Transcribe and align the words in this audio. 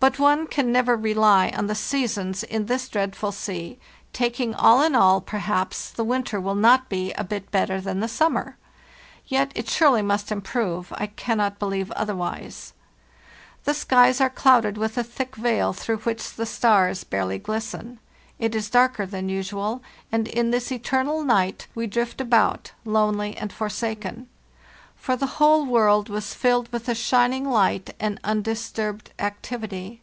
But 0.00 0.20
one 0.20 0.46
can 0.46 0.70
never 0.70 0.96
rely 0.96 1.48
on 1.56 1.66
the 1.66 1.74
seasons 1.74 2.44
in 2.44 2.66
this 2.66 2.88
dreadful 2.88 3.32
sea; 3.32 3.80
taking 4.12 4.54
all 4.54 4.80
in 4.80 4.94
all, 4.94 5.20
perhaps, 5.20 5.90
the 5.90 6.04
winter 6.04 6.40
will 6.40 6.54
not 6.54 6.88
bewayoit 6.88 7.50
better 7.50 7.80
thanithe 7.80 8.08
summer. 8.08 8.56
Yet, 9.26 9.50
it 9.56 9.66
surély 9.66 10.04
must 10.04 10.30
improve—lI 10.30 11.06
cannot 11.16 11.58
believe 11.58 11.90
otherwise. 11.96 12.74
"The 13.64 13.74
skies 13.74 14.20
are 14.20 14.30
clouded 14.30 14.78
with 14.78 14.96
a 14.98 15.02
thick 15.02 15.34
veil, 15.34 15.72
through 15.72 15.98
which 15.98 16.32
the 16.34 16.46
stars 16.46 17.02
barely 17.02 17.40
glisten. 17.40 17.98
It 18.38 18.54
is 18.54 18.70
darker 18.70 19.04
than 19.04 19.28
usual, 19.28 19.82
and 20.12 20.28
in 20.28 20.52
this 20.52 20.70
eternal 20.70 21.24
night 21.24 21.66
we 21.74 21.88
drift 21.88 22.20
about, 22.20 22.70
lonely 22.84 23.36
and 23.36 23.52
for 23.52 23.66
saken, 23.66 24.26
'for 25.00 25.14
the 25.14 25.26
whole 25.38 25.64
world 25.64 26.08
was 26.08 26.34
filled 26.34 26.70
with 26.72 26.88
a 26.88 26.94
shining 26.94 27.48
light 27.48 27.94
and 28.00 28.18
undisturbed 28.24 29.12
activity. 29.20 30.02